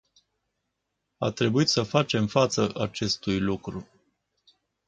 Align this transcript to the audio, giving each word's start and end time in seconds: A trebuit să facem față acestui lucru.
A 1.19 1.31
trebuit 1.31 1.67
să 1.67 1.83
facem 1.83 2.27
față 2.27 2.73
acestui 2.75 3.39
lucru. 3.39 3.87